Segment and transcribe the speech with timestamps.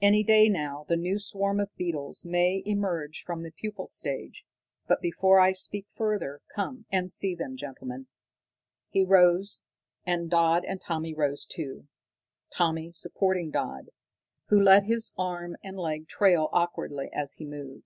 [0.00, 4.46] Any day now the new swarm of beetles may emerge from the pupal stage.
[4.88, 8.06] But before I speak further, come and see them, gentlemen!"
[8.88, 9.60] He rose,
[10.06, 11.88] and Dodd and Tommy rose too,
[12.50, 13.90] Tommy supporting Dodd,
[14.48, 17.84] who let his arm and leg trail awkwardly as he moved.